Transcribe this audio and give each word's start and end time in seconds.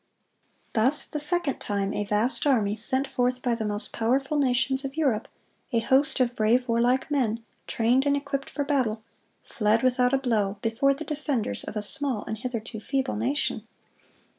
Thus 0.73 1.05
the 1.05 1.19
second 1.19 1.59
time 1.59 1.93
a 1.93 2.05
vast 2.05 2.47
army, 2.47 2.75
sent 2.75 3.05
forth 3.05 3.43
by 3.43 3.53
the 3.53 3.67
most 3.67 3.93
powerful 3.93 4.39
nations 4.39 4.83
of 4.83 4.97
Europe, 4.97 5.27
a 5.71 5.77
host 5.79 6.19
of 6.19 6.35
brave, 6.35 6.67
warlike 6.67 7.11
men, 7.11 7.45
trained 7.67 8.07
and 8.07 8.17
equipped 8.17 8.49
for 8.49 8.63
battle, 8.63 9.03
fled 9.43 9.83
without 9.83 10.11
a 10.11 10.17
blow, 10.17 10.57
before 10.63 10.95
the 10.95 11.05
defenders 11.05 11.63
of 11.65 11.75
a 11.75 11.83
small 11.83 12.23
and 12.25 12.39
hitherto 12.39 12.79
feeble 12.79 13.15
nation. 13.15 13.67